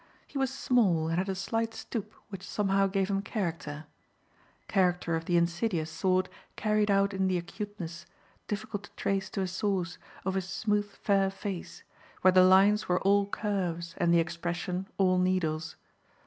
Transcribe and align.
He 0.25 0.39
was 0.39 0.51
small 0.51 1.09
and 1.09 1.19
had 1.19 1.29
a 1.29 1.35
slight 1.35 1.75
stoop 1.75 2.15
which 2.29 2.41
somehow 2.41 2.87
gave 2.87 3.07
him 3.07 3.21
character 3.21 3.85
character 4.67 5.15
of 5.15 5.25
the 5.25 5.37
insidious 5.37 5.91
sort 5.91 6.27
carried 6.55 6.89
out 6.89 7.13
in 7.13 7.27
the 7.27 7.37
acuteness, 7.37 8.07
difficult 8.47 8.85
to 8.85 8.91
trace 8.95 9.29
to 9.29 9.41
a 9.41 9.47
source, 9.47 9.99
of 10.25 10.33
his 10.33 10.49
smooth 10.49 10.89
fair 10.89 11.29
face, 11.29 11.83
where 12.23 12.31
the 12.31 12.43
lines 12.43 12.89
were 12.89 12.99
all 13.01 13.27
curves 13.27 13.93
and 13.99 14.11
the 14.11 14.19
expression 14.19 14.87
all 14.97 15.19
needles. 15.19 15.75